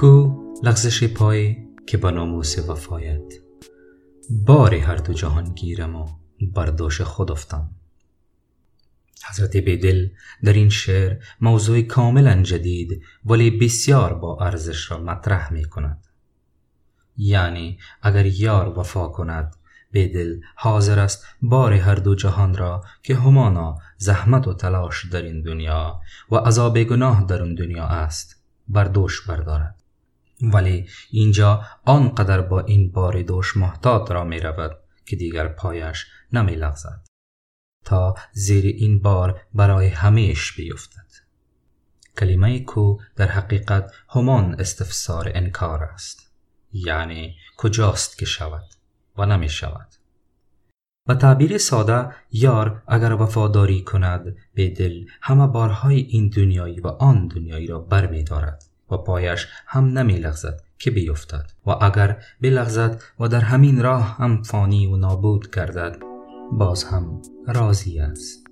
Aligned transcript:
کو 0.00 0.34
لغزش 0.62 1.04
پای 1.04 1.56
که 1.86 1.96
به 1.96 2.10
ناموس 2.10 2.58
وفایت. 2.58 3.32
بار 4.30 4.74
هر 4.74 4.96
دو 4.96 5.12
جهان 5.12 5.54
گیرم 5.54 5.96
و 5.96 6.08
برداشت 6.54 7.02
خود 7.02 7.30
افتم. 7.30 7.70
حضرت 9.30 9.56
بیدل 9.56 10.08
در 10.44 10.52
این 10.52 10.68
شعر 10.68 11.16
موضوع 11.40 11.82
کاملا 11.82 12.42
جدید 12.42 13.02
ولی 13.24 13.50
بسیار 13.50 14.14
با 14.14 14.38
ارزش 14.40 14.90
را 14.90 14.98
مطرح 14.98 15.52
می 15.52 15.64
کند. 15.64 16.06
یعنی 17.16 17.78
اگر 18.02 18.26
یار 18.26 18.78
وفا 18.78 19.08
کند 19.08 19.56
بیدل 19.90 20.40
حاضر 20.56 20.98
است 20.98 21.24
بار 21.42 21.72
هر 21.72 21.94
دو 21.94 22.14
جهان 22.14 22.54
را 22.56 22.84
که 23.02 23.16
همانا 23.16 23.78
زحمت 23.96 24.48
و 24.48 24.54
تلاش 24.54 25.06
در 25.06 25.22
این 25.22 25.42
دنیا 25.42 26.00
و 26.30 26.36
عذاب 26.36 26.82
گناه 26.82 27.26
در 27.26 27.42
این 27.42 27.54
دنیا 27.54 27.84
است 27.84 28.36
بر 28.68 28.84
دوش 28.84 29.26
بردارد. 29.26 29.77
ولی 30.42 30.88
اینجا 31.10 31.62
آنقدر 31.84 32.40
با 32.40 32.60
این 32.60 32.90
بار 32.90 33.22
دوش 33.22 33.56
محتاط 33.56 34.10
را 34.10 34.24
می 34.24 34.40
رود 34.40 34.78
که 35.06 35.16
دیگر 35.16 35.48
پایش 35.48 36.06
نمی 36.32 36.54
لغزد 36.54 37.06
تا 37.84 38.14
زیر 38.32 38.64
این 38.64 39.02
بار 39.02 39.40
برای 39.54 39.88
همیش 39.88 40.52
بیفتد. 40.56 41.08
کلمه 42.18 42.60
کو 42.60 42.98
در 43.16 43.28
حقیقت 43.28 43.92
همان 44.08 44.56
استفسار 44.58 45.32
انکار 45.34 45.82
است. 45.82 46.28
یعنی 46.72 47.36
کجاست 47.56 48.18
که 48.18 48.26
شود 48.26 48.64
و 49.18 49.26
نمی 49.26 49.48
شود 49.48 49.88
و 51.08 51.14
تعبیر 51.14 51.58
ساده 51.58 52.14
یار 52.32 52.82
اگر 52.88 53.12
وفاداری 53.12 53.82
کند 53.82 54.36
به 54.54 54.68
دل 54.68 55.04
همه 55.22 55.46
بارهای 55.46 56.00
این 56.00 56.28
دنیایی 56.28 56.80
و 56.80 56.86
آن 56.86 57.28
دنیایی 57.28 57.66
را 57.66 57.78
بر 57.78 58.06
می 58.06 58.24
دارد 58.24 58.64
و 58.90 58.96
پایش 58.96 59.46
هم 59.66 59.98
نمی 59.98 60.18
لغزد 60.18 60.60
که 60.78 60.90
بیفتد. 60.90 61.50
و 61.66 61.70
اگر 61.70 62.22
بلغزد 62.40 63.02
و 63.20 63.28
در 63.28 63.40
همین 63.40 63.82
راه 63.82 64.16
هم 64.16 64.42
فانی 64.42 64.86
و 64.86 64.96
نابود 64.96 65.54
گردد 65.54 65.96
باز 66.52 66.84
هم 66.84 67.22
راضی 67.46 67.98
است. 67.98 68.47